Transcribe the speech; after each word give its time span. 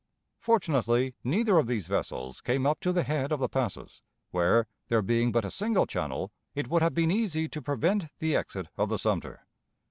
Fortunately, 0.39 1.13
neither 1.23 1.59
of 1.59 1.67
these 1.67 1.85
vessels 1.85 2.41
came 2.41 2.65
up 2.65 2.79
to 2.79 2.91
the 2.91 3.03
head 3.03 3.31
of 3.31 3.39
the 3.39 3.47
passes, 3.47 4.01
where, 4.31 4.65
there 4.87 5.03
being 5.03 5.31
but 5.31 5.45
a 5.45 5.51
single 5.51 5.85
channel, 5.85 6.31
it 6.55 6.67
would 6.69 6.81
have 6.81 6.95
been 6.95 7.11
easy 7.11 7.47
to 7.49 7.61
prevent 7.61 8.07
the 8.17 8.35
exit 8.35 8.65
of 8.77 8.89
the 8.89 8.97
Sumter. 8.97 9.45